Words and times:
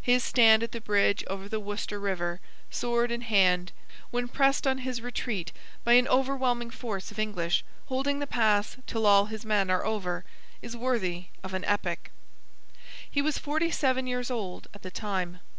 His 0.00 0.24
stand 0.24 0.62
at 0.62 0.72
the 0.72 0.80
bridge 0.80 1.22
over 1.26 1.50
the 1.50 1.60
Wooster 1.60 2.00
river, 2.00 2.40
sword 2.70 3.10
in 3.12 3.20
hand, 3.20 3.72
when 4.10 4.26
pressed 4.26 4.66
on 4.66 4.78
his 4.78 5.02
retreat 5.02 5.52
by 5.84 5.92
an 5.92 6.08
overwhelming 6.08 6.70
force 6.70 7.10
of 7.10 7.18
English, 7.18 7.62
holding 7.88 8.18
the 8.18 8.26
pass 8.26 8.78
till 8.86 9.04
all 9.04 9.26
his 9.26 9.44
men 9.44 9.68
are 9.68 9.84
over, 9.84 10.24
is 10.62 10.74
worthy 10.74 11.26
of 11.44 11.52
an 11.52 11.66
epic. 11.66 12.10
He 13.10 13.20
was 13.20 13.36
forty 13.36 13.70
seven 13.70 14.06
years 14.06 14.30
old 14.30 14.66
at 14.72 14.80
the 14.80 14.90
time. 14.90 15.40